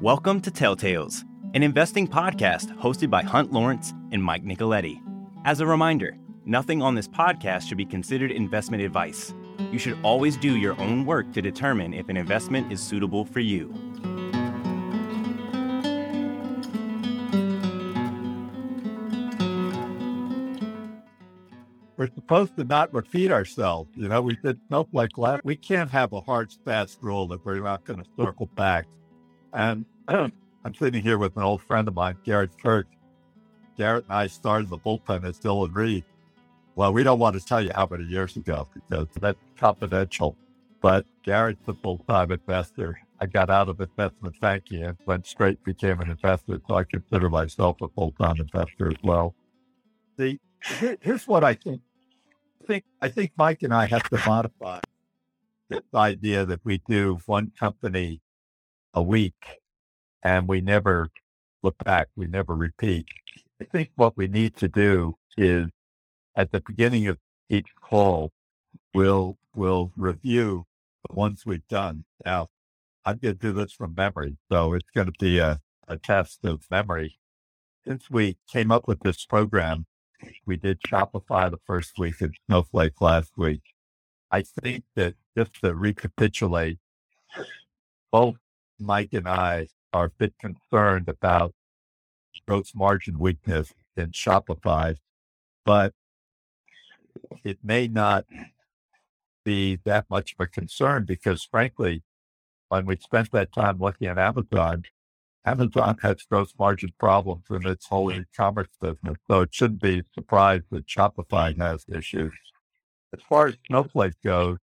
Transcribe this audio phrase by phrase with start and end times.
[0.00, 5.00] Welcome to Telltales, an investing podcast hosted by Hunt Lawrence and Mike Nicoletti.
[5.44, 9.32] As a reminder, nothing on this podcast should be considered investment advice.
[9.70, 13.40] You should always do your own work to determine if an investment is suitable for
[13.40, 13.72] you.
[22.14, 23.90] Supposed to not repeat ourselves.
[23.94, 25.44] You know, we did Snowflake last.
[25.44, 28.86] We can't have a hard, fast rule that we're not going to circle back.
[29.52, 32.86] And I'm sitting here with an old friend of mine, Garrett Kirk.
[33.76, 36.04] Garrett and I started the bullpen at Dillon Read.
[36.76, 40.36] Well, we don't want to tell you how many years ago because that's confidential.
[40.80, 42.98] But Garrett's a full-time investor.
[43.20, 47.30] I got out of investment banking and went straight became an investor, so I consider
[47.30, 49.34] myself a full-time investor as well.
[50.16, 50.38] The
[51.00, 51.80] here's what I think.
[52.64, 54.80] I think I think Mike and I have to modify
[55.68, 58.22] this idea that we do one company
[58.94, 59.60] a week
[60.22, 61.10] and we never
[61.62, 63.06] look back, we never repeat.
[63.60, 65.68] I think what we need to do is
[66.34, 67.18] at the beginning of
[67.50, 68.32] each call,
[68.94, 70.64] we'll we'll review
[71.06, 72.06] the ones we've done.
[72.24, 72.48] Now,
[73.04, 76.46] I'm going to do this from memory, so it's going to be a, a test
[76.46, 77.18] of memory.
[77.86, 79.84] Since we came up with this program,
[80.46, 83.62] we did Shopify the first week and Snowflake last week.
[84.30, 86.78] I think that just to recapitulate,
[88.10, 88.36] both
[88.78, 91.54] Mike and I are a bit concerned about
[92.46, 94.96] gross margin weakness in Shopify,
[95.64, 95.94] but
[97.44, 98.24] it may not
[99.44, 102.02] be that much of a concern because, frankly,
[102.68, 104.84] when we spent that time looking at Amazon,
[105.46, 110.64] Amazon has gross margin problems in its whole e-commerce business, so it shouldn't be surprised
[110.70, 112.32] that Shopify has issues.
[113.12, 114.58] As far as Snowflake goes,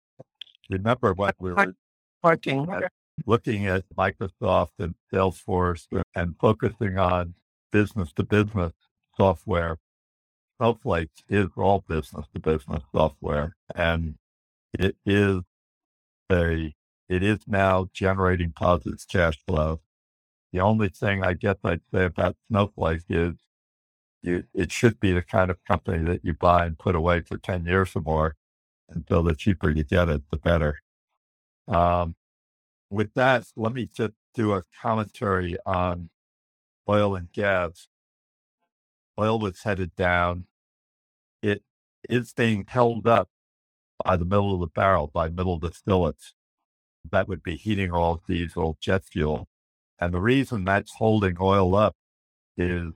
[0.70, 1.74] remember when we were
[3.26, 7.36] looking at Microsoft and Salesforce and focusing on
[7.72, 8.74] business to business
[9.16, 9.78] software.
[10.58, 14.16] Snowflake is all business to business software and
[14.74, 15.42] it is
[16.32, 16.74] a
[17.10, 19.82] it is now generating positive cash flow.
[20.54, 23.36] The only thing I guess I'd say about Snowflake is
[24.22, 27.38] you, it should be the kind of company that you buy and put away for
[27.38, 28.36] 10 years or more.
[28.90, 30.80] And so the cheaper you get it, the better.
[31.68, 32.16] Um,
[32.90, 36.10] with that, let me just do a commentary on
[36.90, 37.88] oil and gas.
[39.20, 40.46] Oil was headed down.
[41.42, 41.64] It
[42.10, 43.30] is being held up
[44.04, 46.34] by the middle of the barrel, by middle distillates.
[47.10, 49.48] That would be heating oil, diesel, jet fuel.
[50.02, 51.96] And the reason that's holding oil up
[52.58, 52.94] is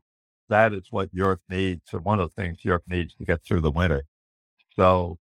[0.49, 3.61] that is what Europe needs, and one of the things Europe needs to get through
[3.61, 4.05] the winter.
[4.75, 5.19] So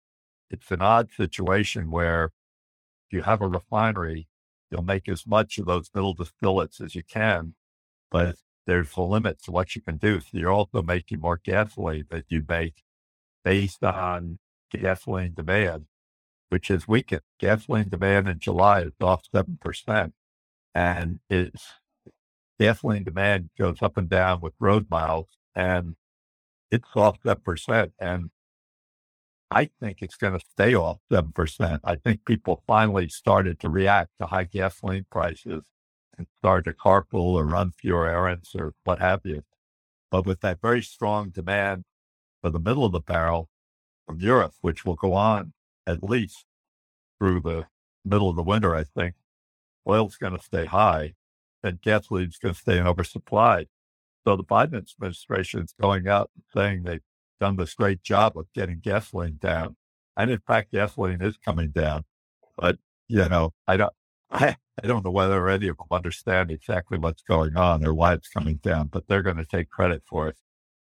[0.48, 4.28] it's an odd situation where if you have a refinery,
[4.70, 7.54] you'll make as much of those middle distillates as you can,
[8.12, 10.20] but there's a limit to what you can do.
[10.20, 12.84] So you're also making more gasoline that you make
[13.44, 14.38] based on
[14.70, 15.86] gasoline demand,
[16.48, 17.22] which is weakened.
[17.40, 20.12] Gasoline demand in July is off 7%
[20.74, 21.64] and it's
[22.58, 25.96] gasoline demand goes up and down with road miles and
[26.70, 27.92] it's off 7%.
[27.98, 28.30] And
[29.50, 31.80] I think it's going to stay off 7%.
[31.84, 35.64] I think people finally started to react to high gasoline prices
[36.16, 39.42] and start to carpool or run fewer errands or what have you.
[40.10, 41.84] But with that very strong demand
[42.40, 43.48] for the middle of the barrel
[44.06, 45.52] from Europe, which will go on
[45.86, 46.44] at least
[47.18, 47.66] through the
[48.04, 49.14] middle of the winter, I think,
[49.86, 51.14] oil's going to stay high
[51.62, 53.66] and gasoline's going to stay in oversupply.
[54.24, 57.00] So the Biden administration is going out and saying they've
[57.40, 59.76] done this great job of getting gasoline down.
[60.16, 62.04] And in fact, gasoline is coming down.
[62.56, 62.78] But,
[63.08, 63.92] you know, I don't,
[64.30, 68.14] I, I don't know whether any of them understand exactly what's going on or why
[68.14, 70.36] it's coming down, but they're going to take credit for it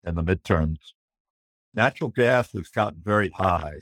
[0.04, 0.78] in the midterms.
[1.72, 3.76] Natural gas has gotten very high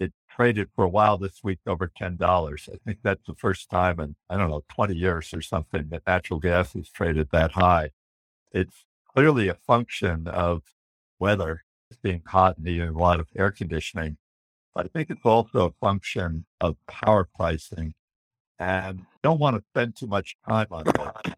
[0.00, 2.68] it traded for a while this week over $10.
[2.68, 6.02] I think that's the first time in, I don't know, 20 years or something that
[6.06, 7.90] natural gas has traded that high.
[8.50, 10.62] It's clearly a function of
[11.18, 11.64] weather
[12.02, 14.16] being hot and needing a lot of air conditioning.
[14.74, 17.94] But I think it's also a function of power pricing.
[18.58, 20.84] And don't want to spend too much time on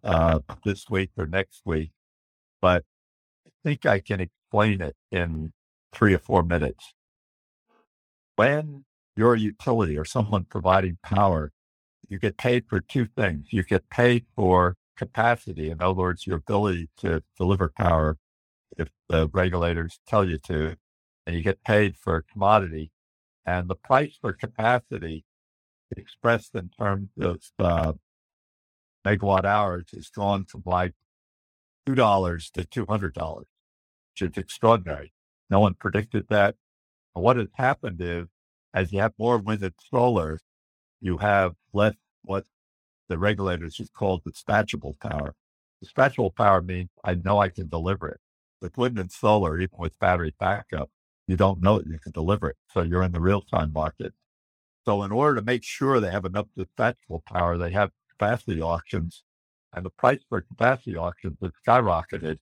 [0.05, 1.91] uh, this week or next week,
[2.61, 2.85] but
[3.47, 5.53] I think I can explain it in
[5.93, 6.94] three or four minutes
[8.37, 8.84] when
[9.17, 11.52] you're a utility or someone providing power,
[12.08, 13.49] you get paid for two things.
[13.50, 18.19] You get paid for capacity, in other words, your ability to deliver power
[18.79, 20.76] if the regulators tell you to,
[21.26, 22.90] and you get paid for commodity.
[23.44, 25.25] And the price for capacity
[25.96, 27.93] expressed in terms of uh,
[29.06, 30.94] megawatt hours has gone from like
[31.88, 35.12] $2 to $200, which is extraordinary.
[35.50, 36.55] No one predicted that.
[37.14, 38.26] And what has happened is
[38.75, 40.41] as you have more wind and solar,
[41.00, 42.44] you have less what
[43.09, 45.35] the regulators just call dispatchable power.
[45.85, 48.20] Dispatchable power means I know I can deliver it.
[48.61, 50.91] With wind and solar, even with battery backup,
[51.26, 52.56] you don't know that you can deliver it.
[52.73, 54.15] So you're in the real time market.
[54.85, 59.25] So in order to make sure they have enough dispatchable power, they have capacity auctions
[59.73, 62.38] and the price for capacity auctions has skyrocketed.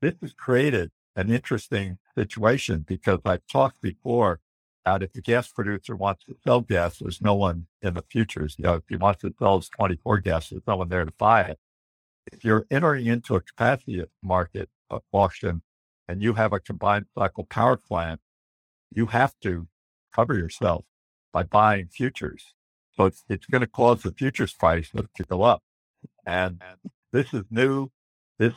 [0.00, 4.40] This has created an interesting situation because I've talked before
[4.84, 8.56] about if the gas producer wants to sell gas, there's no one in the futures.
[8.58, 11.12] You know, if he wants to sell his 24 gas, there's no one there to
[11.18, 11.58] buy it.
[12.32, 15.62] If you're entering into a capacity market uh, auction
[16.08, 18.20] and you have a combined cycle power plant,
[18.90, 19.68] you have to
[20.14, 20.84] cover yourself
[21.32, 22.54] by buying futures.
[22.96, 25.62] So it's, it's going to cause the futures price to go up.
[26.24, 26.60] And
[27.12, 27.90] this is new.
[28.38, 28.54] This,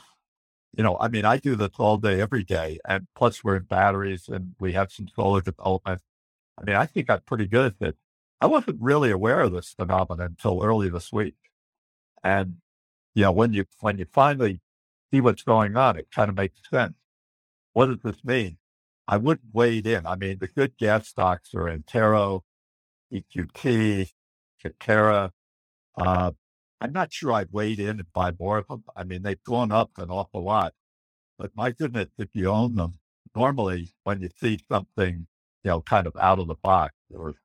[0.78, 2.80] you know, I mean, I do this all day, every day.
[2.88, 6.02] And plus, we're in batteries and we have some solar development.
[6.58, 7.98] I mean, I think I'm pretty good at it.
[8.40, 11.36] I wasn't really aware of this phenomenon until early this week.
[12.24, 12.58] And,
[13.16, 14.62] you know, when you, when you finally
[15.12, 16.94] see what's going on, it kind of makes sense.
[17.74, 18.60] What does this mean?
[19.08, 20.06] I wouldn't wade in.
[20.06, 22.44] I mean, the good gas stocks are Antero,
[23.12, 24.12] EQT,
[24.64, 25.32] Coterra.
[25.98, 26.32] Uh,
[26.80, 28.84] I'm not sure I'd wade in and buy more of them.
[28.96, 30.74] I mean, they've gone up an awful lot.
[31.38, 33.00] But my goodness, if you own them,
[33.36, 35.28] normally when you see something,
[35.64, 37.36] you know, kind of out of the box or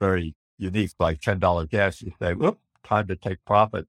[0.00, 3.86] very unique, like $10 gas, you say, whoop, time to take profit.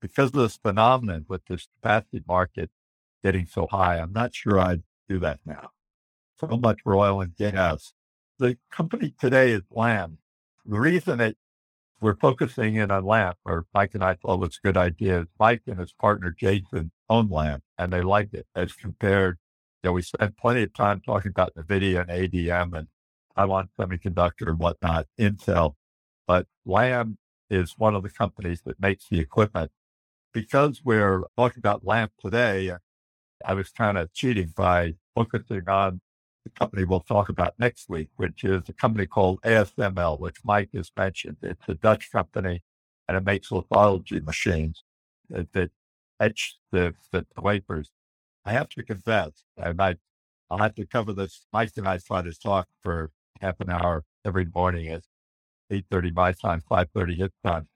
[0.00, 2.70] Because of this phenomenon with this capacity market
[3.22, 5.70] getting so high, I'm not sure I'd do that now.
[6.38, 7.92] So much for oil and gas.
[8.38, 10.18] The company today is Lam.
[10.64, 11.36] The reason it
[12.00, 15.26] we're focusing in on Lam, or Mike and I thought was a good idea.
[15.38, 19.38] Mike and his partner Jason own Lam, and they liked it as compared.
[19.82, 22.88] You know, we spent plenty of time talking about NVIDIA and ADM and
[23.36, 25.74] Taiwan Semiconductor and whatnot, Intel,
[26.26, 27.18] but Lam
[27.48, 29.70] is one of the companies that makes the equipment.
[30.32, 32.72] Because we're talking about Lam today,
[33.44, 36.00] I was kind of cheating by focusing on
[36.44, 40.70] the company we'll talk about next week, which is a company called ASML, which Mike
[40.74, 41.36] has mentioned.
[41.42, 42.62] It's a Dutch company
[43.08, 44.84] and it makes lithography machines
[45.28, 45.70] that, that
[46.20, 47.90] etch the, the, wafers.
[48.44, 49.96] I have to confess, and I,
[50.50, 51.46] I'll have to cover this.
[51.52, 53.10] Mike and I try to talk for
[53.40, 55.02] half an hour every morning at
[55.70, 57.68] 8.30 my time, 5.30 his time.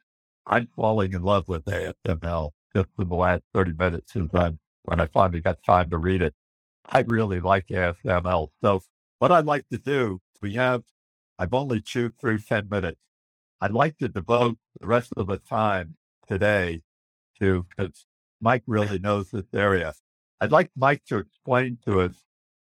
[0.47, 4.53] I'm falling in love with ASML just in the last 30 minutes since I,
[4.85, 6.35] when I finally got time to read it.
[6.87, 8.49] I really like ASML.
[8.63, 8.83] So
[9.19, 10.83] what I'd like to do, we have,
[11.39, 13.01] I've only chewed through 10 minutes.
[13.61, 15.97] I'd like to devote the rest of the time
[16.29, 16.83] today
[17.39, 18.07] to, because
[18.41, 19.95] Mike really knows this area.
[20.41, 22.15] I'd like Mike to explain to us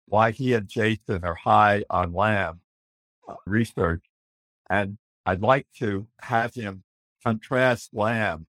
[0.06, 2.60] why he and Jason are high on Lam
[3.28, 4.04] uh, research.
[4.68, 6.82] And I'd like to have him
[7.22, 8.46] contrast Lam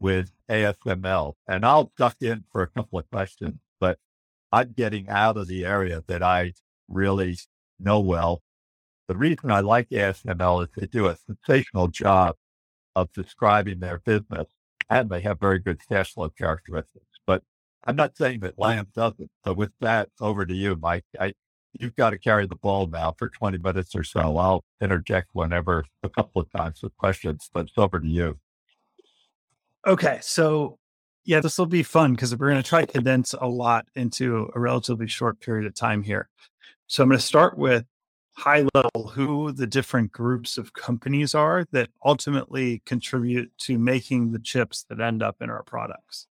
[0.00, 1.34] with ASML.
[1.46, 3.60] And I'll duck in for a couple of questions.
[4.52, 6.52] I'm getting out of the area that I
[6.88, 7.38] really
[7.80, 8.42] know well.
[9.08, 12.36] The reason I like ASML is they do a sensational job
[12.94, 14.46] of describing their business
[14.90, 17.06] and they have very good cash flow characteristics.
[17.26, 17.42] But
[17.84, 19.30] I'm not saying that Lam doesn't.
[19.44, 21.04] So with that, over to you, Mike.
[21.18, 21.32] I,
[21.72, 24.36] you've got to carry the ball now for 20 minutes or so.
[24.36, 28.38] I'll interject whenever a couple of times with questions, but it's over to you.
[29.86, 30.18] Okay.
[30.22, 30.78] So
[31.24, 34.50] yeah, this will be fun because we're going to try to condense a lot into
[34.54, 36.28] a relatively short period of time here.
[36.86, 37.84] So I'm going to start with
[38.34, 44.38] high level who the different groups of companies are that ultimately contribute to making the
[44.38, 46.26] chips that end up in our products.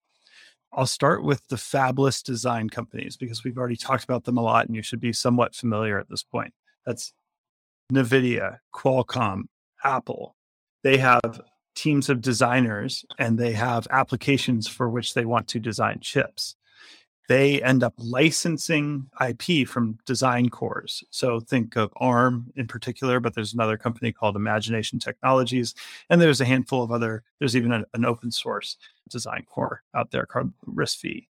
[0.72, 4.68] I'll start with the fabless design companies because we've already talked about them a lot
[4.68, 6.54] and you should be somewhat familiar at this point.
[6.86, 7.14] That's
[7.92, 9.44] NVIDIA, Qualcomm,
[9.84, 10.36] Apple.
[10.84, 11.42] They have
[11.80, 16.56] teams of designers and they have applications for which they want to design chips.
[17.30, 21.04] They end up licensing IP from design cores.
[21.12, 25.76] So think of ARM in particular, but there's another company called Imagination Technologies.
[26.10, 28.78] And there's a handful of other, there's even an, an open source
[29.10, 31.28] design core out there called RISC-V.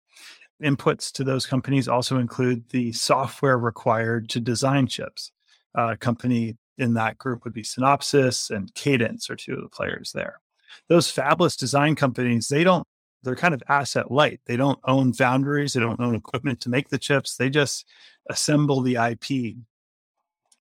[0.63, 5.33] Inputs to those companies also include the software required to design chips.
[5.75, 10.13] A company in that group would be Synopsys and Cadence are two of the players
[10.13, 10.41] there.
[10.89, 12.87] Those fabless design companies, they don't,
[13.23, 14.41] they're kind of asset light.
[14.47, 17.37] They don't own foundries, they don't own equipment to make the chips.
[17.37, 17.87] They just
[18.31, 19.57] assemble the IP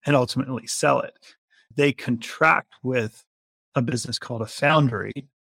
[0.05, 1.17] and ultimately sell it.
[1.75, 3.23] They contract with
[3.75, 5.11] a business called a foundry.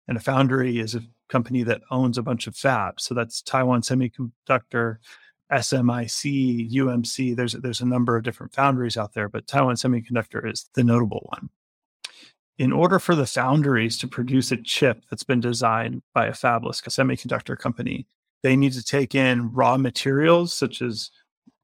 [0.09, 3.01] And a foundry is a company that owns a bunch of fabs.
[3.01, 4.97] So that's Taiwan Semiconductor,
[5.53, 7.37] SMIC, UMC.
[7.37, 11.27] There's there's a number of different foundries out there, but Taiwan Semiconductor is the notable
[11.31, 11.51] one.
[12.57, 16.81] In order for the foundries to produce a chip that's been designed by a fabless
[16.83, 18.07] semiconductor company,
[18.43, 21.11] they need to take in raw materials such as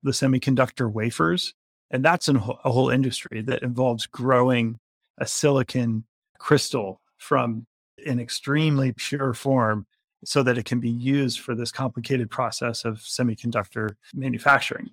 [0.02, 1.54] the semiconductor wafers,
[1.90, 4.78] and that's a whole industry that involves growing
[5.18, 6.04] a silicon
[6.38, 7.66] crystal from
[8.06, 9.86] an extremely pure form
[10.24, 14.90] so that it can be used for this complicated process of semiconductor manufacturing.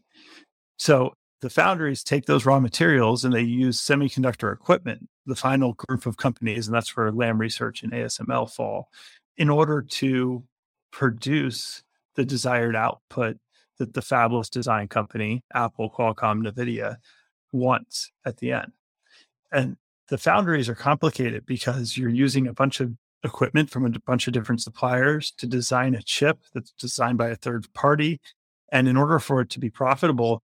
[0.77, 6.05] So the foundries take those raw materials and they use semiconductor equipment, the final group
[6.05, 8.89] of companies, and that's where Lam Research and ASML fall,
[9.37, 10.43] in order to
[10.91, 11.83] produce
[12.15, 13.37] the desired output
[13.77, 16.97] that the fabless design company, Apple, Qualcomm, NVIDIA,
[17.51, 18.71] wants at the end.
[19.51, 19.77] And
[20.09, 22.93] the foundries are complicated because you're using a bunch of
[23.23, 27.35] equipment from a bunch of different suppliers to design a chip that's designed by a
[27.35, 28.19] third party.
[28.71, 30.43] And in order for it to be profitable,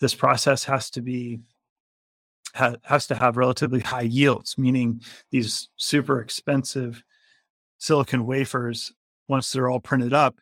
[0.00, 1.40] this process has to be
[2.54, 5.00] ha, has to have relatively high yields, meaning
[5.30, 7.02] these super expensive
[7.78, 8.92] silicon wafers,
[9.28, 10.36] once they're all printed up,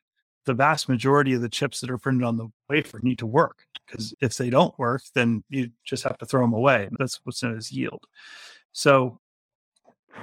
[0.44, 3.66] the vast majority of the chips that are printed on the wafer need to work
[3.86, 6.88] because if they don't work, then you just have to throw them away.
[6.98, 8.04] That's what's known as yield.
[8.72, 9.20] So,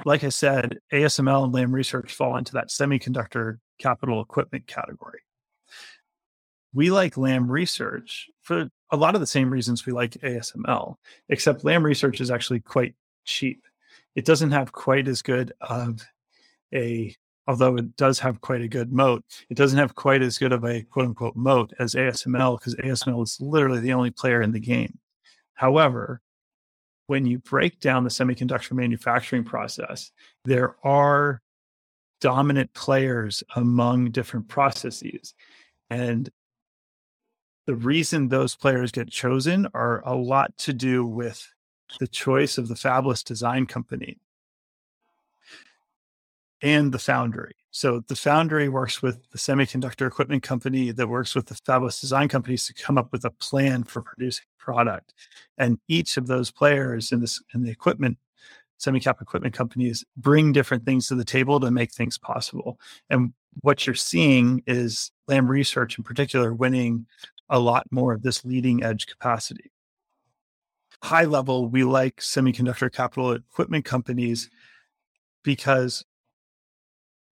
[0.05, 5.19] like I said, ASML and Lam Research fall into that semiconductor capital equipment category.
[6.73, 10.95] We like Lam Research for a lot of the same reasons we like ASML,
[11.29, 12.95] except Lam Research is actually quite
[13.25, 13.63] cheap.
[14.15, 16.05] It doesn't have quite as good of
[16.73, 17.15] a
[17.47, 20.63] although it does have quite a good moat, it doesn't have quite as good of
[20.63, 24.59] a quote unquote moat as ASML because ASML is literally the only player in the
[24.59, 24.97] game.
[25.53, 26.21] However,
[27.07, 30.11] when you break down the semiconductor manufacturing process,
[30.45, 31.41] there are
[32.21, 35.33] dominant players among different processes.
[35.89, 36.29] And
[37.65, 41.49] the reason those players get chosen are a lot to do with
[41.99, 44.17] the choice of the fabless design company
[46.61, 47.55] and the foundry.
[47.75, 52.27] So the foundry works with the semiconductor equipment company that works with the fabless design
[52.27, 55.15] companies to come up with a plan for producing product.
[55.57, 58.19] And each of those players in this in the equipment
[58.79, 62.79] semicap equipment companies bring different things to the table to make things possible.
[63.09, 67.07] And what you're seeing is Lam Research in particular winning
[67.49, 69.71] a lot more of this leading edge capacity.
[71.01, 74.51] High level, we like semiconductor capital equipment companies
[75.43, 76.05] because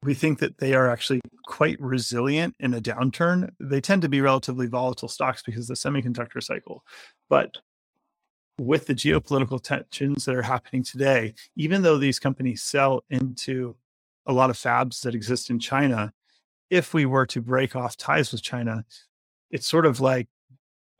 [0.04, 3.52] we think that they are actually quite resilient in a downturn.
[3.60, 6.84] They tend to be relatively volatile stocks because of the semiconductor cycle.
[7.30, 7.58] But
[8.58, 13.76] with the geopolitical tensions that are happening today, even though these companies sell into
[14.26, 16.14] a lot of fabs that exist in China,
[16.70, 18.86] if we were to break off ties with China,
[19.52, 20.28] it's sort of like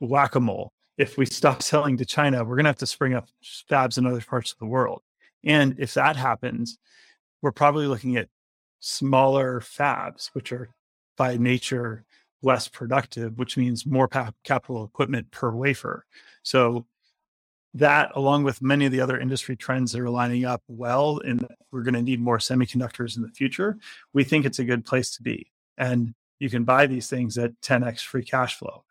[0.00, 0.72] whack a mole.
[0.98, 3.28] If we stop selling to China, we're going to have to spring up
[3.70, 5.02] fabs in other parts of the world.
[5.44, 6.78] And if that happens,
[7.40, 8.28] we're probably looking at
[8.82, 10.68] smaller fabs, which are
[11.16, 12.04] by nature
[12.42, 16.04] less productive, which means more pa- capital equipment per wafer.
[16.42, 16.84] So
[17.74, 21.46] that, along with many of the other industry trends that are lining up well, and
[21.70, 23.78] we're going to need more semiconductors in the future,
[24.12, 25.50] we think it's a good place to be.
[25.78, 28.84] And you can buy these things at 10x free cash flow.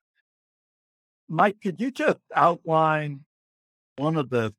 [1.27, 3.25] Mike, could you just outline
[3.97, 4.53] one of the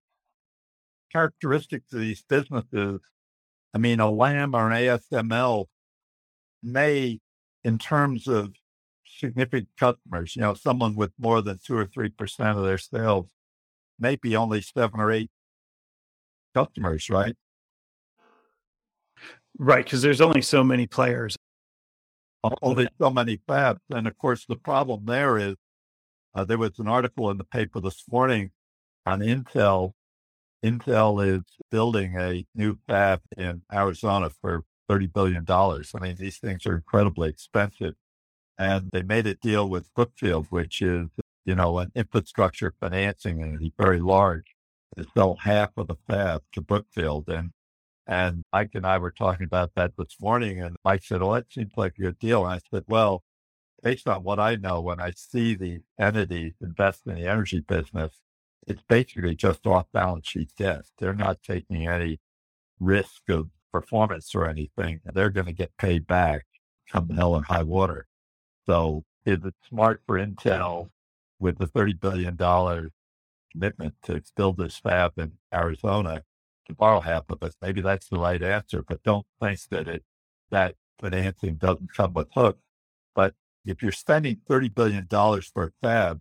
[1.10, 3.00] characteristics of these businesses
[3.74, 5.66] I mean, a LAM or an ASML
[6.62, 7.20] may,
[7.64, 8.52] in terms of
[9.04, 13.30] significant customers, you know, someone with more than two or 3% of their sales,
[13.98, 15.30] maybe only seven or eight
[16.54, 17.36] customers, right?
[19.58, 19.84] Right.
[19.84, 21.36] Because there's only so many players.
[22.60, 23.78] Only so many fabs.
[23.90, 25.54] And of course, the problem there is
[26.34, 28.50] uh, there was an article in the paper this morning
[29.06, 29.92] on Intel
[30.64, 35.44] Intel is building a new fab in Arizona for $30 billion.
[35.48, 37.94] I mean, these things are incredibly expensive.
[38.58, 41.08] And they made a deal with Brookfield, which is,
[41.44, 44.54] you know, an infrastructure financing entity, very large,
[44.96, 47.28] to sell half of the fab to Brookfield.
[47.28, 47.52] And
[48.06, 50.60] and Mike and I were talking about that this morning.
[50.60, 52.44] And Mike said, Well, that seems like a good deal.
[52.44, 53.22] And I said, Well,
[53.82, 58.20] based on what I know, when I see the entities invest in the energy business,
[58.66, 60.84] it's basically just off balance sheet debt.
[60.98, 62.20] They're not taking any
[62.80, 65.00] risk of performance or anything.
[65.04, 66.46] They're going to get paid back
[66.90, 68.06] come hell or high water.
[68.66, 70.90] So is it smart for Intel
[71.38, 72.36] with the $30 billion
[73.52, 76.22] commitment to build this fab in Arizona
[76.66, 77.54] to borrow half of it.
[77.60, 80.04] Maybe that's the right answer, but don't think that it
[80.50, 82.58] that financing doesn't come with hook.
[83.14, 86.20] But if you're spending $30 billion for a fab,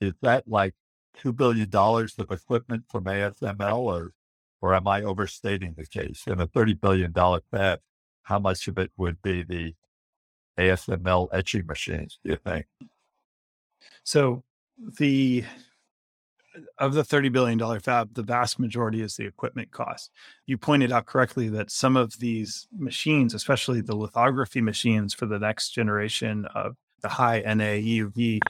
[0.00, 0.74] is that like
[1.18, 4.12] $2 billion of equipment from ASML or,
[4.60, 6.24] or am I overstating the case?
[6.26, 7.12] In a $30 billion
[7.50, 7.80] fab,
[8.22, 9.74] how much of it would be the
[10.58, 12.66] ASML etching machines, do you think?
[14.04, 14.44] So
[14.98, 15.44] the
[16.78, 20.10] of the $30 billion fab, the vast majority is the equipment cost.
[20.46, 25.38] You pointed out correctly that some of these machines, especially the lithography machines for the
[25.38, 28.40] next generation of the high NA EUV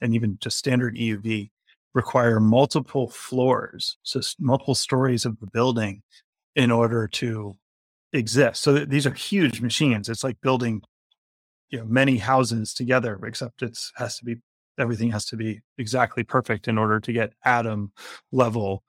[0.00, 1.50] and even just standard EUV,
[1.98, 6.00] require multiple floors, so multiple stories of the building
[6.54, 7.54] in order to
[8.12, 8.62] exist.
[8.62, 10.08] So th- these are huge machines.
[10.08, 10.82] It's like building
[11.70, 14.36] you know many houses together, except it's has to be
[14.78, 17.90] everything has to be exactly perfect in order to get atom
[18.30, 18.84] level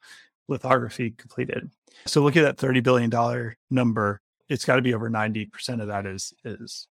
[0.48, 1.68] lithography completed.
[2.06, 4.22] So look at that $30 billion number.
[4.50, 6.88] It's got to be over 90% of that is is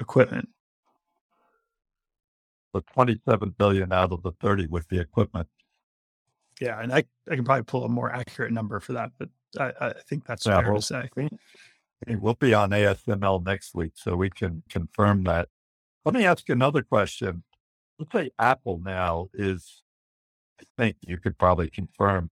[0.00, 0.48] equipment.
[2.72, 5.48] But 27 billion out of the 30 with the equipment.
[6.60, 9.72] Yeah, and I, I can probably pull a more accurate number for that, but I,
[9.80, 11.10] I think that's yeah, fair we'll, to say.
[12.08, 15.48] We'll be on ASML next week, so we can confirm that.
[16.04, 17.42] Let me ask another question
[18.02, 19.82] let's say Apple now is,
[20.60, 22.30] I think you could probably confirm,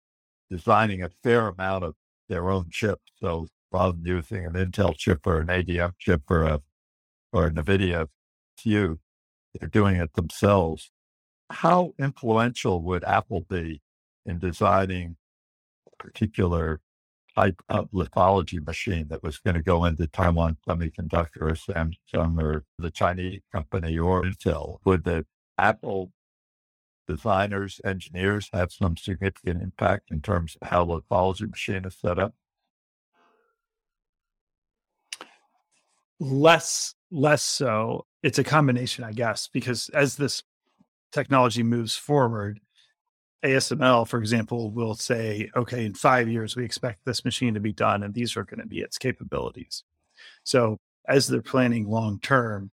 [0.50, 1.96] designing a fair amount of
[2.30, 3.12] their own chips.
[3.20, 6.62] So rather than using an Intel chip or an ADM chip or a
[7.34, 8.08] or a NVIDIA
[8.58, 9.00] few,
[9.60, 10.92] they're doing it themselves.
[11.52, 13.82] How influential would Apple be
[14.26, 15.18] in designing
[15.88, 16.82] a particular
[17.36, 22.66] type of lithology machine that was going to go into Taiwan Semiconductor or Samsung or
[22.80, 24.80] the Chinese company or Intel?
[24.86, 25.26] Would the
[25.58, 26.12] Apple
[27.08, 32.20] designers, engineers have some significant impact in terms of how the lithology machine is set
[32.20, 32.34] up?
[36.20, 38.07] Less, less so.
[38.24, 40.44] It's a combination, I guess, because as this
[41.12, 42.60] technology moves forward,
[43.44, 47.72] ASML, for example, will say, okay, in five years, we expect this machine to be
[47.72, 49.84] done, and these are going to be its capabilities.
[50.44, 52.72] So as they're planning long term,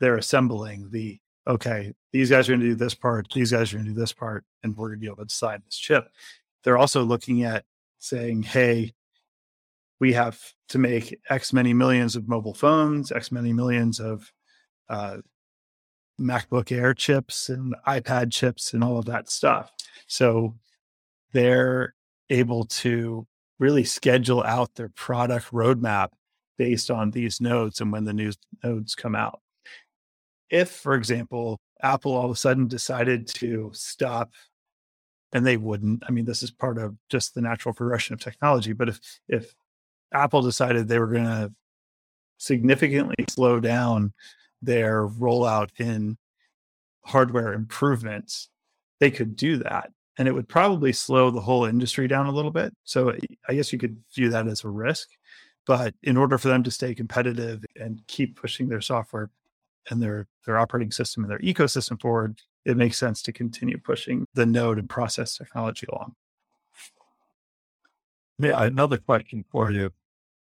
[0.00, 3.76] they're assembling the okay, these guys are going to do this part, these guys are
[3.76, 6.08] going to do this part, and we're going to be able to design this chip.
[6.62, 7.64] They're also looking at
[7.98, 8.92] saying, hey,
[9.98, 14.32] we have to make X many millions of mobile phones, X many millions of
[14.88, 15.18] uh,
[16.20, 19.72] MacBook Air chips and iPad chips and all of that stuff.
[20.06, 20.54] So
[21.32, 21.94] they're
[22.30, 23.26] able to
[23.58, 26.08] really schedule out their product roadmap
[26.58, 29.40] based on these nodes and when the new nodes come out
[30.52, 34.30] if, for example, Apple all of a sudden decided to stop,
[35.32, 36.04] and they wouldn't.
[36.06, 38.74] I mean, this is part of just the natural progression of technology.
[38.74, 39.54] But if if
[40.12, 41.52] Apple decided they were going to
[42.36, 44.12] significantly slow down
[44.62, 46.16] their rollout in
[47.04, 48.48] hardware improvements,
[49.00, 49.90] they could do that.
[50.18, 52.74] And it would probably slow the whole industry down a little bit.
[52.84, 55.08] So eh, I guess you could view that as a risk.
[55.66, 59.30] But in order for them to stay competitive and keep pushing their software
[59.90, 64.26] and their their operating system and their ecosystem forward, it makes sense to continue pushing
[64.34, 66.14] the node and process technology along.
[68.38, 69.92] Yeah, another question for you,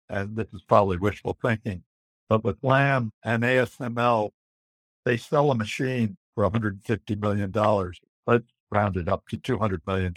[0.09, 1.83] and this is probably wishful thinking,
[2.29, 4.31] but with Lam and ASML,
[5.05, 7.53] they sell a machine for $150 million.
[8.27, 10.15] Let's round it up to $200 million.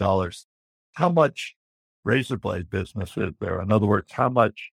[0.93, 1.56] How much
[2.04, 3.62] razor blade business is there?
[3.62, 4.71] In other words, how much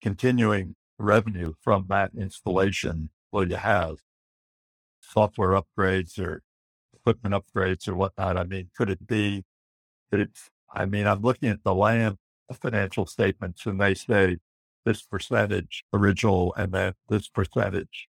[0.00, 3.96] continuing revenue from that installation will you have?
[5.00, 6.42] Software upgrades or
[6.94, 8.36] equipment upgrades or whatnot?
[8.36, 9.44] I mean, could it be,
[10.10, 10.30] could it,
[10.72, 12.16] I mean, I'm looking at the Lam
[12.54, 14.38] financial statements and they say
[14.88, 18.08] this percentage original and then this percentage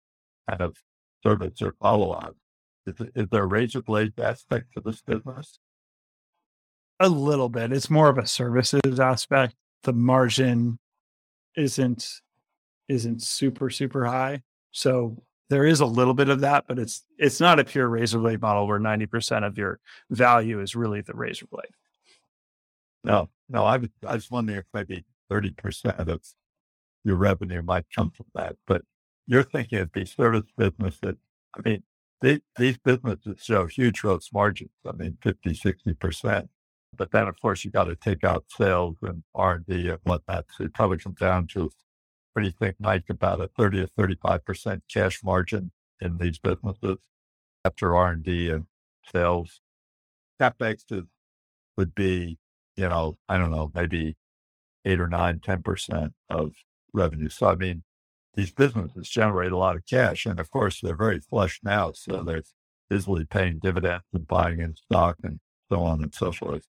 [0.50, 0.78] kind of
[1.24, 2.36] service or follow on.
[2.88, 5.60] Is, is there a razor blade aspect to this business?
[7.00, 7.72] A little bit.
[7.72, 9.56] It's more of a services aspect.
[9.84, 10.80] The margin
[11.56, 12.22] isn't
[12.88, 17.40] isn't super super high so there is a little bit of that, but it's it's
[17.40, 21.48] not a pure razor blade model where 90% of your value is really the razor
[21.48, 21.72] blade.
[23.04, 26.08] No, no, I was I was wondering if maybe 30% of
[27.04, 28.56] your revenue might come from that.
[28.68, 28.84] But
[29.28, 31.16] you're thinking of these service businesses.
[31.56, 31.84] I mean,
[32.22, 34.72] they, these businesses show huge gross margins.
[34.86, 36.50] I mean, 50, 60%.
[36.98, 40.46] But then, of course, you got to take out sales and R&D and whatnot.
[40.52, 41.72] So it probably comes down to
[42.34, 46.98] what do you think, Mike, about a 30 to 35% cash margin in these businesses
[47.64, 48.66] after R&D and
[49.12, 49.62] sales?
[50.42, 51.04] CapEx is,
[51.78, 52.38] would be,
[52.76, 54.16] you know, I don't know, maybe
[54.86, 56.54] eight or nine, 10% of
[56.94, 57.30] revenue.
[57.30, 57.84] So, I mean,
[58.36, 60.26] these businesses generate a lot of cash.
[60.26, 61.92] And of course, they're very flush now.
[61.94, 62.44] So they're
[62.90, 66.64] busily paying dividends and buying in stock and so on and so forth.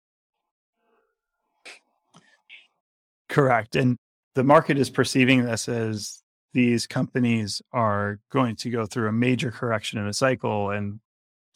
[3.28, 3.76] Correct.
[3.76, 3.96] And
[4.34, 9.50] the market is perceiving this as these companies are going to go through a major
[9.50, 11.00] correction in a cycle and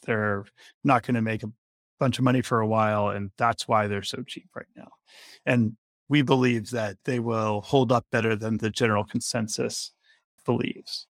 [0.07, 0.45] they're
[0.85, 1.51] not going to make a
[1.99, 3.09] bunch of money for a while.
[3.09, 4.89] And that's why they're so cheap right now.
[5.45, 5.77] And
[6.09, 9.93] we believe that they will hold up better than the general consensus
[10.45, 11.07] believes.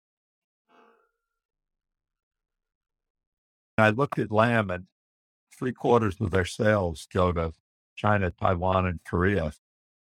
[3.79, 4.87] I looked at Lam and
[5.57, 7.53] three quarters of their sales go to
[7.97, 9.53] China, Taiwan, and Korea.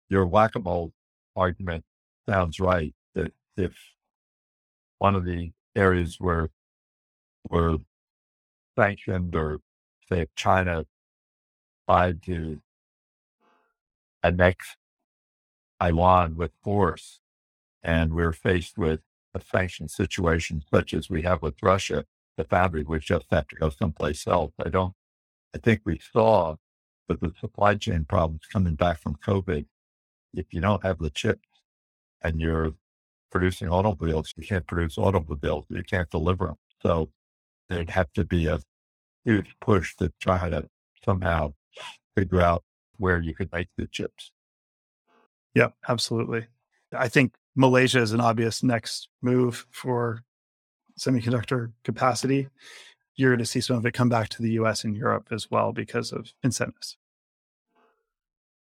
[0.10, 0.94] Your whack a mole
[1.36, 1.86] argument
[2.28, 3.74] sounds right that if
[4.98, 6.50] one of the areas were
[7.50, 7.78] were
[8.78, 9.60] sanctioned or
[10.10, 10.86] say if China
[11.88, 12.62] tried to
[14.24, 14.76] annex
[15.80, 17.20] Taiwan with force
[17.84, 19.02] and we're faced with
[19.34, 22.06] a sanction situation such as we have with Russia,
[22.38, 24.54] the foundry would just have to go someplace else.
[24.64, 24.94] I don't
[25.54, 26.56] I think we saw
[27.10, 29.66] with the supply chain problems coming back from COVID,
[30.34, 31.48] if you don't have the chips
[32.22, 32.74] and you're
[33.32, 36.58] producing automobiles, you can't produce automobiles, you can't deliver them.
[36.82, 37.10] So
[37.70, 38.60] there'd have to be a
[39.26, 40.70] huge push to try to
[41.04, 41.54] somehow
[42.16, 42.64] figure out
[43.02, 44.32] where you could make the chips.
[45.56, 46.46] Yeah, absolutely.
[46.96, 50.24] I think Malaysia is an obvious next move for
[51.00, 52.48] semiconductor capacity.
[53.16, 55.50] You're going to see some of it come back to the US and Europe as
[55.50, 56.98] well because of incentives.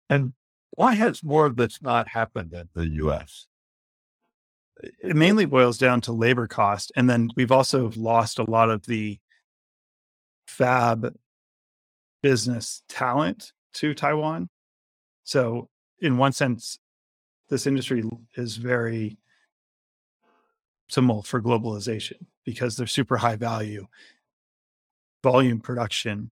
[0.09, 0.33] And
[0.71, 3.47] why has more of this not happened in the US?
[5.03, 6.91] It mainly boils down to labor cost.
[6.95, 9.19] And then we've also lost a lot of the
[10.47, 11.15] fab
[12.21, 14.49] business talent to Taiwan.
[15.23, 16.79] So, in one sense,
[17.49, 18.03] this industry
[18.35, 19.17] is very
[20.89, 23.87] similar for globalization because they're super high value
[25.23, 26.31] volume production.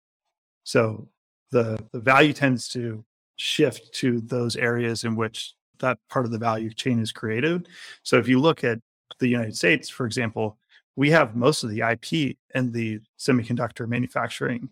[0.64, 1.08] So
[1.50, 3.04] the the value tends to
[3.36, 7.68] shift to those areas in which that part of the value chain is created.
[8.02, 8.78] So if you look at
[9.18, 10.58] the United States, for example,
[10.96, 14.68] we have most of the IP in the semiconductor manufacturing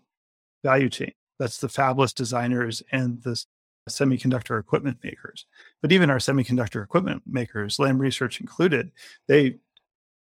[0.62, 1.12] value chain.
[1.40, 3.42] That's the fabless designers and the
[3.88, 5.46] semiconductor equipment makers.
[5.80, 8.92] But even our semiconductor equipment makers, Lam Research included,
[9.26, 9.56] they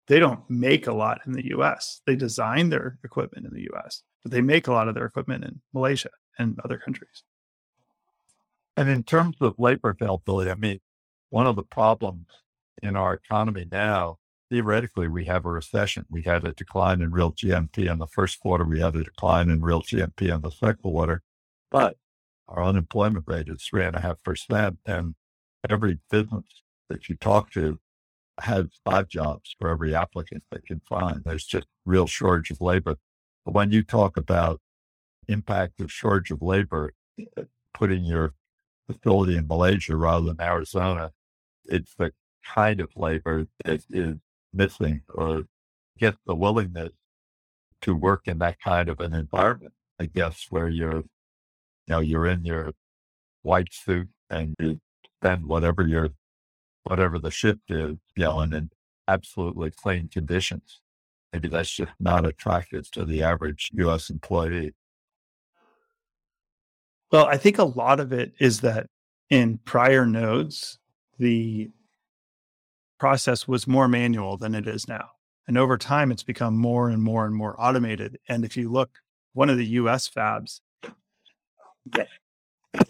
[0.09, 2.01] they don't make a lot in the US.
[2.07, 5.45] They design their equipment in the US, but they make a lot of their equipment
[5.45, 7.23] in Malaysia and other countries.
[8.79, 10.81] And in terms of labor availability, I mean,
[11.29, 12.27] one of the problems
[12.83, 14.19] in our economy now,
[14.53, 16.05] theoretically, we have a recession.
[16.11, 18.65] We had a decline in real GNP in the first quarter.
[18.65, 21.23] We had a decline in real GNP in the second quarter.
[21.71, 21.97] But
[22.49, 24.79] our unemployment rate is three and a half percent.
[24.85, 25.15] And
[25.69, 26.45] every business
[26.91, 27.79] that you talk to
[28.41, 31.23] has five jobs for every applicant they can find.
[31.25, 32.97] There's just real shortage of labor.
[33.47, 34.61] But when you talk about
[35.29, 36.93] impact of shortage of labor,
[37.39, 38.35] uh, putting your
[38.87, 41.13] facility in Malaysia rather than Arizona,
[41.65, 42.13] it's the
[42.45, 44.17] kind of labor that is
[44.53, 45.45] missing or
[45.99, 46.91] get the willingness
[47.83, 51.05] to work in that kind of an environment, I guess, where you're, you
[51.89, 52.73] know, you're in your
[53.43, 54.81] white suit and you
[55.19, 56.11] spend whatever your
[56.85, 58.71] whatever the shift is, you know, and in
[59.09, 60.81] absolutely clean conditions.
[61.33, 64.75] Maybe that's just not attractive to the average US employee.
[67.11, 68.87] Well, I think a lot of it is that
[69.31, 70.79] in prior nodes,
[71.19, 71.71] the
[73.03, 75.09] process was more manual than it is now.
[75.49, 78.17] And over time, it's become more and more and more automated.
[78.29, 78.91] And if you look,
[79.33, 80.61] one of the US fabs,
[81.93, 82.07] I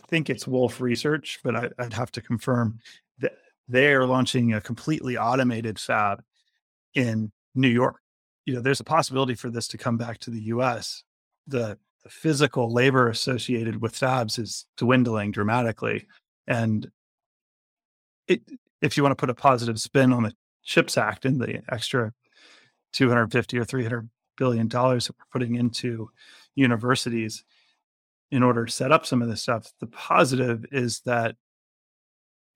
[0.09, 2.79] think it's Wolf Research, but I, would have to confirm
[3.21, 3.33] that
[3.69, 6.23] they are launching a completely automated fab
[6.93, 7.97] in New York.
[8.45, 11.05] You know, there's a possibility for this to come back to the US.
[11.47, 16.07] The, the physical labor associated with fabs is dwindling dramatically.
[16.47, 16.91] And
[18.29, 18.43] it,
[18.83, 20.33] if you want to put a positive spin on the
[20.65, 22.13] CHIPS Act and the extra
[22.93, 26.11] 250 or 300 billion dollars that we're putting into
[26.55, 27.45] universities
[28.31, 31.37] in order to set up some of this stuff, the positive is that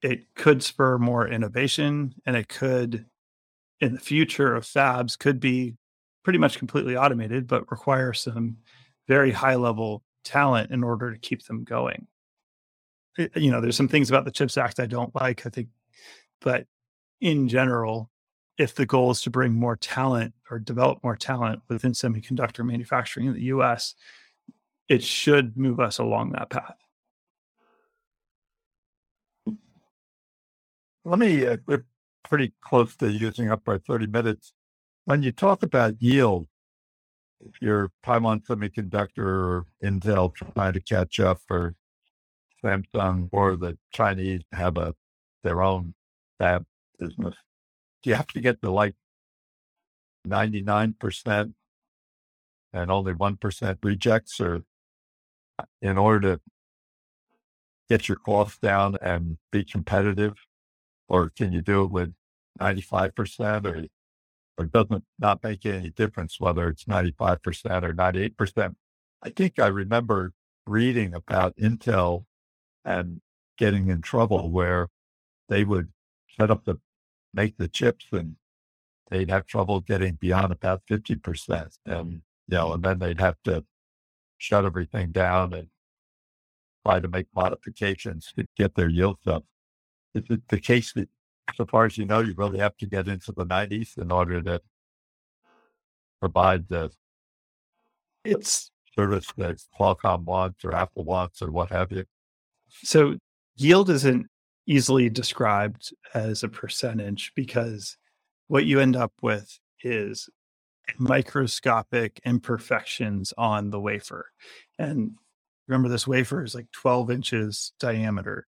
[0.03, 3.07] it could spur more innovation and it could
[3.81, 5.75] in the future of fabs could be
[6.25, 8.57] pretty much completely automated but require some
[9.07, 12.07] very high level talent in order to keep them going.
[13.19, 15.47] Eh, you know there's some things about the chips act i don't like.
[15.47, 15.69] I think
[16.41, 16.67] but
[17.21, 18.11] in general
[18.59, 23.27] if the goal is to bring more talent or develop more talent within semiconductor manufacturing
[23.27, 23.95] in the us
[24.89, 26.77] it should move us along that path
[31.07, 31.87] let me, uh, we're
[32.25, 34.53] pretty close to using up our 30 minutes.
[35.05, 36.49] When you talk about yield,
[37.61, 41.77] your Taiwan Semiconductor or Intel trying to catch up or
[42.65, 44.95] Samsung or the Chinese have a
[45.45, 45.95] their own
[46.39, 46.65] fab
[46.99, 47.35] business,
[48.03, 48.95] do you have to get to like
[50.27, 51.55] 99%
[52.73, 54.63] and only 1% rejects or
[55.59, 56.41] uh, in order to
[57.89, 60.35] get your costs down and be competitive?
[61.09, 62.15] Or can you do it with
[62.61, 63.87] 95% or,
[64.59, 67.39] or doesn't not make any difference whether it's 95%
[67.83, 68.75] or 98%?
[69.23, 70.33] I think I remember
[70.67, 72.25] reading about Intel
[72.85, 73.21] and
[73.57, 74.89] getting in trouble where
[75.49, 75.89] they would
[76.39, 76.79] set up to
[77.35, 78.37] make the chips and
[79.11, 81.79] they'd have trouble getting beyond about 50%.
[81.87, 83.65] And, you know, and then they'd have to
[84.39, 85.69] shut everything down and
[86.85, 89.45] try to make modifications to get their yields up.
[90.15, 91.09] Is it the case that,
[91.55, 94.43] so far as you know, you really have to get into the 90s in order
[94.43, 94.61] to
[96.21, 96.91] provide the
[98.25, 102.05] it's service that Qualcomm wants or Apple wants or what have you?
[102.69, 103.17] So
[103.57, 104.27] yield isn't
[104.67, 107.97] easily described as a percentage because
[108.49, 110.29] what you end up with is
[110.99, 114.31] microscopic imperfections on the wafer.
[114.79, 115.13] And
[115.67, 118.47] remember, this wafer is like 12 inches diameter.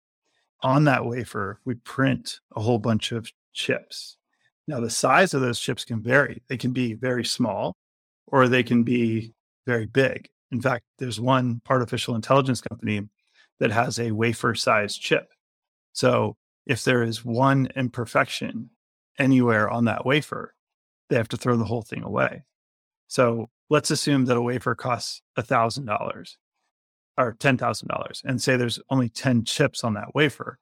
[0.61, 4.17] On that wafer, we print a whole bunch of chips.
[4.67, 6.41] Now, the size of those chips can vary.
[6.47, 7.75] They can be very small
[8.27, 9.33] or they can be
[9.65, 10.29] very big.
[10.51, 13.01] In fact, there's one artificial intelligence company
[13.59, 15.29] that has a wafer sized chip.
[15.93, 18.69] So if there is one imperfection
[19.17, 20.53] anywhere on that wafer,
[21.09, 22.43] they have to throw the whole thing away.
[23.07, 26.35] So let's assume that a wafer costs $1,000
[27.17, 30.57] or $10,000 and say there's only 10 chips on that wafer.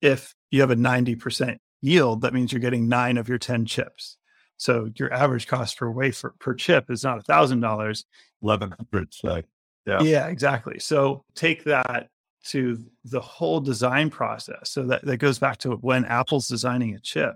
[0.00, 4.18] If you have a 90% yield, that means you're getting nine of your 10 chips.
[4.58, 8.04] So your average cost per wafer per chip is not $1,000.
[8.40, 9.42] 1100 say.
[9.86, 10.02] Yeah.
[10.02, 10.78] Yeah, exactly.
[10.78, 12.08] So take that
[12.50, 14.70] to the whole design process.
[14.70, 17.34] So that, that goes back to when Apple's designing a chip,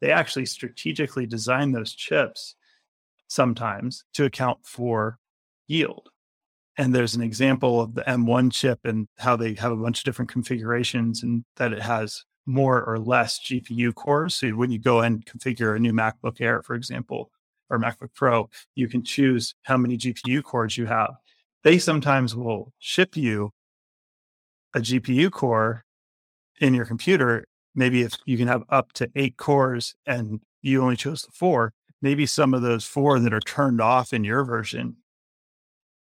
[0.00, 2.56] they actually strategically design those chips
[3.28, 5.18] sometimes to account for
[5.66, 6.08] yield.
[6.76, 10.04] And there's an example of the M1 chip and how they have a bunch of
[10.04, 14.34] different configurations and that it has more or less GPU cores.
[14.34, 17.30] So when you go and configure a new MacBook Air, for example,
[17.68, 21.14] or MacBook Pro, you can choose how many GPU cores you have.
[21.64, 23.52] They sometimes will ship you
[24.78, 25.84] a GPU core
[26.60, 30.96] in your computer, maybe if you can have up to eight cores and you only
[30.96, 34.96] chose the four, maybe some of those four that are turned off in your version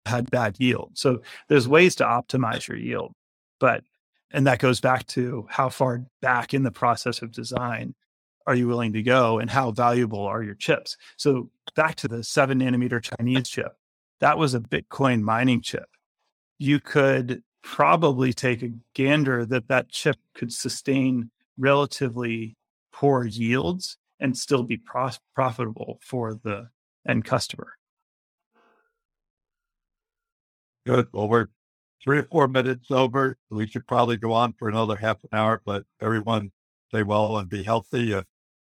[0.06, 0.92] had bad yield.
[0.94, 3.12] So there's ways to optimize your yield.
[3.58, 3.84] But,
[4.30, 7.94] and that goes back to how far back in the process of design
[8.46, 10.96] are you willing to go and how valuable are your chips?
[11.16, 13.76] So back to the seven nanometer Chinese chip,
[14.20, 15.88] that was a Bitcoin mining chip.
[16.58, 22.56] You could probably take a gander that that chip could sustain relatively
[22.92, 26.68] poor yields and still be pro- profitable for the
[27.06, 27.74] end customer.
[30.86, 31.08] Good.
[31.12, 31.48] Well, we're
[32.02, 33.36] three or four minutes over.
[33.50, 36.50] We should probably go on for another half an hour, but everyone
[36.88, 38.14] stay well and be healthy.
[38.14, 38.22] Uh,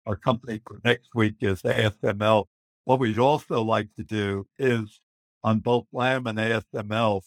[0.07, 2.45] our company for next week is ASML.
[2.85, 5.01] What we'd also like to do is
[5.45, 7.23] on both LAM and ASML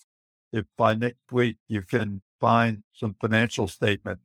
[0.52, 4.24] if by next week you can find some financial statements,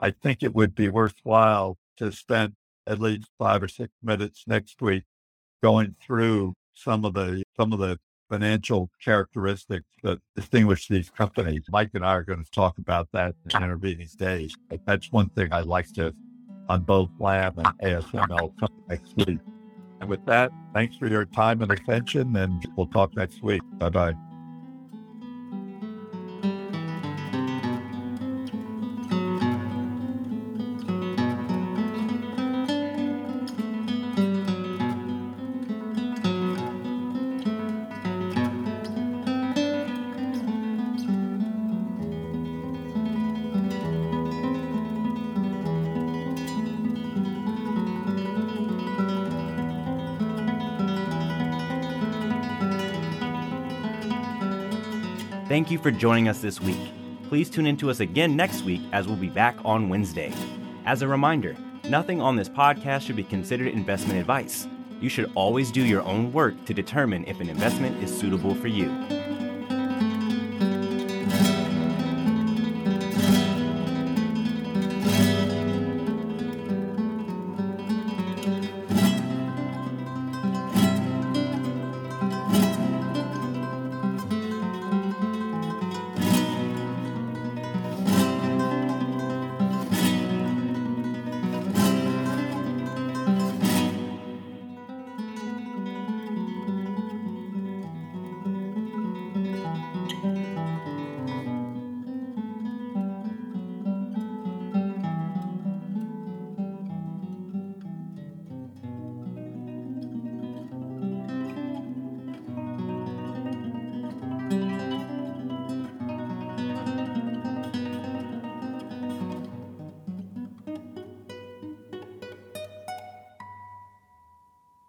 [0.00, 2.54] I think it would be worthwhile to spend
[2.86, 5.04] at least five or six minutes next week
[5.62, 7.98] going through some of the some of the
[8.28, 11.62] financial characteristics that distinguish these companies.
[11.70, 13.62] Mike and I are going to talk about that in ah.
[13.62, 14.56] intervening days.
[14.86, 16.14] That's one thing I'd like to
[16.68, 18.52] on both Lam and ASML
[18.88, 19.38] next week.
[20.00, 23.62] And with that, thanks for your time and attention, and we'll talk next week.
[23.78, 24.31] Bye bye.
[55.62, 56.90] Thank you for joining us this week.
[57.28, 60.32] Please tune in to us again next week as we'll be back on Wednesday.
[60.86, 64.66] As a reminder, nothing on this podcast should be considered investment advice.
[65.00, 68.66] You should always do your own work to determine if an investment is suitable for
[68.66, 68.88] you.